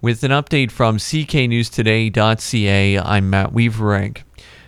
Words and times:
With 0.00 0.22
an 0.22 0.30
update 0.30 0.70
from 0.70 0.98
cknewstoday.ca, 0.98 2.98
I'm 3.00 3.30
Matt 3.30 3.52
Weavereg. 3.52 4.22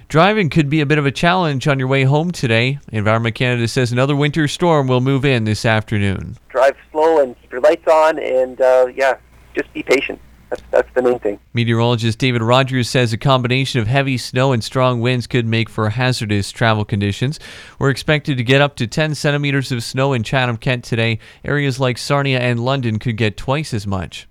Driving 0.09 0.51
could 0.51 0.69
be 0.69 0.81
a 0.81 0.87
bit 0.87 0.99
of 0.99 1.07
a 1.07 1.13
challenge 1.13 1.69
on 1.69 1.79
your 1.79 1.87
way 1.87 2.03
home 2.03 2.33
today. 2.33 2.81
Environment 2.91 3.37
Canada 3.37 3.69
says 3.69 3.93
another 3.93 4.17
winter 4.17 4.49
storm 4.49 4.89
will 4.89 5.01
move 5.01 5.25
in 5.25 5.45
this 5.45 5.65
afternoon. 5.65 6.37
Drive 6.49 6.75
slow 6.91 7.23
and 7.23 7.41
keep 7.41 7.53
your 7.53 7.61
lights 7.61 7.87
on, 7.87 8.19
and 8.19 8.61
uh, 8.61 8.89
yeah, 8.93 9.19
just 9.55 9.73
be 9.73 9.85
patient. 9.85 10.21
That's, 10.49 10.63
that's 10.73 10.89
the 10.97 11.03
main 11.03 11.21
thing. 11.21 11.39
Meteorologist 11.55 12.19
David 12.19 12.43
Rogers 12.43 12.91
says 12.91 13.13
a 13.13 13.17
combination 13.17 13.79
of 13.79 13.87
heavy 13.87 14.19
snow 14.19 14.51
and 14.51 14.65
strong 14.65 15.01
winds 15.01 15.29
could 15.29 15.47
make 15.47 15.69
for 15.69 15.91
hazardous 15.91 16.51
travel 16.51 16.85
conditions. 16.85 17.39
We're 17.79 17.91
expected 17.91 18.37
to 18.39 18.43
get 18.43 18.61
up 18.61 18.75
to 18.79 18.89
10 18.89 19.15
centimeters 19.15 19.71
of 19.71 19.85
snow 19.85 20.13
in 20.13 20.25
Chatham, 20.25 20.57
Kent 20.57 20.83
today. 20.83 21.21
Areas 21.45 21.79
like 21.79 21.99
Sarnia 21.99 22.41
and 22.41 22.59
London 22.59 22.99
could 22.99 23.17
get 23.17 23.37
twice 23.37 23.73
as 23.73 23.87
much. 23.87 24.27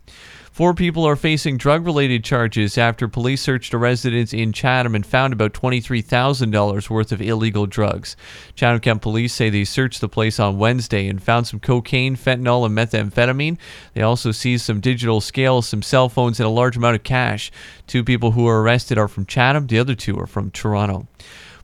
Four 0.60 0.74
people 0.74 1.06
are 1.06 1.16
facing 1.16 1.56
drug 1.56 1.86
related 1.86 2.26
charges 2.26 2.78
after 2.78 3.08
police 3.08 3.42
searched 3.42 3.74
a 3.74 3.78
residence 3.78 4.34
in 4.34 4.52
Chatham 4.52 4.94
and 4.94 5.06
found 5.06 5.32
about 5.32 5.54
$23,000 5.54 6.90
worth 6.90 7.14
of 7.14 7.22
illegal 7.22 7.66
drugs. 7.66 8.18
Chatham-Kent 8.56 9.02
police 9.02 9.34
say 9.34 9.50
they 9.50 9.64
searched 9.64 10.02
the 10.02 10.10
place 10.10 10.38
on 10.38 10.58
Wednesday 10.58 11.08
and 11.08 11.24
found 11.24 11.48
some 11.48 11.62
cocaine, 11.62 12.18
fentanyl, 12.18 12.66
and 12.66 12.78
methamphetamine. 12.78 13.58
They 13.94 14.02
also 14.02 14.34
seized 14.34 14.66
some 14.66 14.82
digital 14.82 15.22
scales, 15.22 15.66
some 15.66 15.82
cell 15.82 16.10
phones, 16.10 16.42
and 16.42 16.48
a 16.48 16.50
large 16.50 16.76
amount 16.76 16.98
of 16.98 17.04
cash. 17.04 17.54
Two 17.88 18.04
people 18.04 18.32
who 18.32 18.44
were 18.44 18.62
arrested 18.62 18.98
are 18.98 19.08
from 19.08 19.26
Chatham, 19.26 19.68
the 19.68 19.80
other 19.80 19.96
two 19.96 20.20
are 20.20 20.28
from 20.28 20.52
Toronto. 20.52 21.08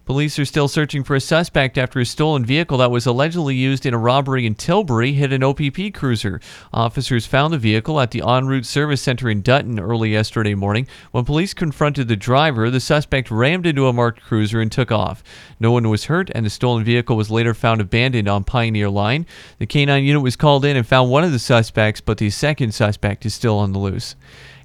Police 0.06 0.38
are 0.38 0.46
still 0.46 0.68
searching 0.68 1.04
for 1.04 1.16
a 1.16 1.20
suspect 1.20 1.80
after 1.80 2.00
a 2.00 2.06
stolen 2.06 2.46
vehicle 2.46 2.78
that 2.78 2.92
was 2.92 3.08
allegedly 3.08 3.56
used 3.56 3.88
in 3.88 3.94
a 3.96 3.98
robbery 3.98 4.46
in 4.46 4.54
Tilbury 4.54 5.14
hit 5.14 5.34
an 5.34 5.44
OPP 5.44 5.96
cruiser. 5.96 6.40
Officers 6.72 7.26
found 7.26 7.52
the 7.52 7.58
vehicle 7.58 8.00
at 8.00 8.12
the 8.12 8.22
ONroute 8.22 8.66
service 8.66 9.02
center 9.02 9.32
in 9.32 9.42
Dutton 9.42 9.80
early 9.80 10.12
yesterday 10.12 10.54
morning. 10.54 10.88
When 11.10 11.26
police 11.26 11.56
confronted 11.56 12.08
the 12.08 12.16
driver, 12.16 12.70
the 12.70 12.80
suspect 12.80 13.32
rammed 13.32 13.66
into 13.66 13.88
a 13.88 13.94
marked 13.94 14.22
cruiser 14.22 14.62
and 14.62 14.72
took 14.72 14.92
off. 14.92 15.24
No 15.60 15.72
one 15.72 15.90
was 15.90 16.06
hurt, 16.06 16.30
and 16.36 16.46
the 16.46 16.52
stolen 16.52 16.84
vehicle 16.84 17.18
was 17.18 17.32
later 17.32 17.56
found 17.56 17.82
abandoned 17.82 18.28
on 18.28 18.44
Pioneer 18.44 18.92
Line. 18.92 19.26
The 19.58 19.66
K9 19.66 20.06
unit 20.06 20.22
was 20.22 20.36
called 20.36 20.66
in 20.66 20.78
and 20.78 20.86
found 20.86 21.10
one 21.10 21.24
of 21.24 21.32
the 21.32 21.40
suspects, 21.40 22.00
but 22.00 22.20
the 22.20 22.30
second 22.30 22.76
suspect 22.76 23.26
is 23.26 23.34
still 23.34 23.58
on 23.58 23.72
the 23.72 23.80
loose. 23.80 24.16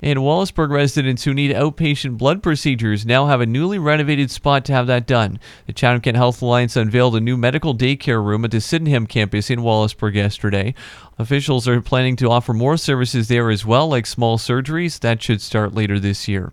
And 0.03 0.19
Wallaceburg 0.21 0.71
residents 0.71 1.25
who 1.25 1.35
need 1.35 1.55
outpatient 1.55 2.17
blood 2.17 2.43
procedures 2.43 3.05
now 3.05 3.27
have 3.27 3.41
a 3.41 3.47
newly 3.47 3.79
renovated 3.79 4.31
spot 4.31 4.65
to 4.67 4.73
have 4.73 4.87
that 4.87 5.07
done. 5.07 5.39
The 5.67 5.73
Chatham 5.73 6.01
Kent 6.01 6.17
Health 6.17 6.41
Alliance 6.41 6.77
unveiled 6.77 7.17
a 7.17 7.21
new 7.21 7.37
medical 7.37 7.75
daycare 7.75 8.25
room 8.25 8.45
at 8.45 8.51
the 8.51 8.61
Sydenham 8.61 9.07
campus 9.07 9.51
in 9.51 9.61
Wallaceburg 9.61 10.15
yesterday. 10.15 10.75
Officials 11.19 11.69
are 11.69 11.81
planning 11.83 12.17
to 12.17 12.31
offer 12.31 12.55
more 12.55 12.79
services 12.79 13.29
there 13.29 13.51
as 13.51 13.67
well, 13.67 13.89
like 13.89 14.07
small 14.07 14.39
surgeries. 14.39 15.01
That 15.01 15.23
should 15.23 15.43
start 15.43 15.75
later 15.75 15.99
this 15.99 16.27
year. 16.27 16.53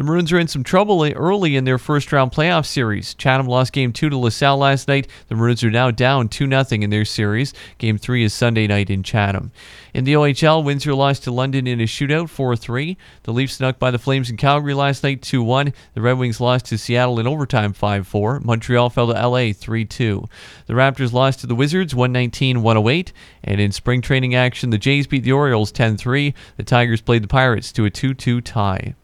The 0.00 0.04
Maroons 0.04 0.32
are 0.32 0.38
in 0.38 0.48
some 0.48 0.64
trouble 0.64 1.04
early 1.04 1.56
in 1.56 1.64
their 1.64 1.76
first 1.76 2.10
round 2.10 2.32
playoff 2.32 2.64
series. 2.64 3.12
Chatham 3.12 3.46
lost 3.46 3.74
game 3.74 3.92
two 3.92 4.08
to 4.08 4.16
LaSalle 4.16 4.56
last 4.56 4.88
night. 4.88 5.06
The 5.28 5.34
Maroons 5.34 5.62
are 5.62 5.70
now 5.70 5.90
down 5.90 6.30
2 6.30 6.48
0 6.48 6.64
in 6.70 6.88
their 6.88 7.04
series. 7.04 7.52
Game 7.76 7.98
three 7.98 8.24
is 8.24 8.32
Sunday 8.32 8.66
night 8.66 8.88
in 8.88 9.02
Chatham. 9.02 9.52
In 9.92 10.04
the 10.04 10.14
OHL, 10.14 10.64
Windsor 10.64 10.94
lost 10.94 11.24
to 11.24 11.30
London 11.30 11.66
in 11.66 11.82
a 11.82 11.84
shootout 11.84 12.30
4 12.30 12.56
3. 12.56 12.96
The 13.24 13.32
Leafs 13.34 13.56
snuck 13.56 13.78
by 13.78 13.90
the 13.90 13.98
Flames 13.98 14.30
in 14.30 14.38
Calgary 14.38 14.72
last 14.72 15.04
night 15.04 15.20
2 15.20 15.42
1. 15.42 15.74
The 15.92 16.00
Red 16.00 16.16
Wings 16.16 16.40
lost 16.40 16.64
to 16.68 16.78
Seattle 16.78 17.20
in 17.20 17.26
overtime 17.26 17.74
5 17.74 18.06
4. 18.06 18.40
Montreal 18.40 18.88
fell 18.88 19.08
to 19.08 19.28
LA 19.28 19.52
3 19.52 19.84
2. 19.84 20.24
The 20.64 20.72
Raptors 20.72 21.12
lost 21.12 21.40
to 21.40 21.46
the 21.46 21.54
Wizards 21.54 21.94
119 21.94 22.62
108. 22.62 23.12
And 23.44 23.60
in 23.60 23.70
spring 23.70 24.00
training 24.00 24.34
action, 24.34 24.70
the 24.70 24.78
Jays 24.78 25.06
beat 25.06 25.24
the 25.24 25.32
Orioles 25.32 25.70
10 25.70 25.98
3. 25.98 26.32
The 26.56 26.62
Tigers 26.62 27.02
played 27.02 27.22
the 27.22 27.28
Pirates 27.28 27.70
to 27.72 27.84
a 27.84 27.90
2 27.90 28.14
2 28.14 28.40
tie. 28.40 28.94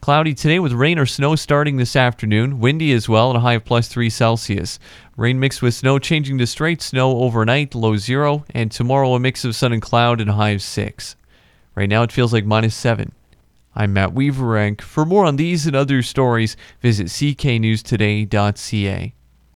Cloudy 0.00 0.32
today 0.32 0.58
with 0.58 0.72
rain 0.72 0.98
or 0.98 1.04
snow 1.04 1.36
starting 1.36 1.76
this 1.76 1.94
afternoon. 1.94 2.58
Windy 2.58 2.90
as 2.92 3.06
well, 3.06 3.28
and 3.28 3.36
a 3.36 3.40
high 3.40 3.52
of 3.52 3.66
plus 3.66 3.86
3 3.86 4.08
Celsius. 4.08 4.78
Rain 5.14 5.38
mixed 5.38 5.60
with 5.60 5.74
snow 5.74 5.98
changing 5.98 6.38
to 6.38 6.46
straight 6.46 6.80
snow 6.80 7.18
overnight, 7.18 7.74
low 7.74 7.98
0. 7.98 8.46
And 8.54 8.72
tomorrow 8.72 9.12
a 9.12 9.20
mix 9.20 9.44
of 9.44 9.54
sun 9.54 9.74
and 9.74 9.82
cloud 9.82 10.22
and 10.22 10.30
a 10.30 10.34
high 10.34 10.50
of 10.50 10.62
6. 10.62 11.16
Right 11.74 11.88
now 11.88 12.02
it 12.02 12.12
feels 12.12 12.32
like 12.32 12.46
minus 12.46 12.74
7. 12.74 13.12
I'm 13.74 13.92
Matt 13.92 14.14
Weaverank. 14.14 14.80
For 14.80 15.04
more 15.04 15.26
on 15.26 15.36
these 15.36 15.66
and 15.66 15.76
other 15.76 16.00
stories, 16.00 16.56
visit 16.80 17.08
cknewstoday.ca. 17.08 19.12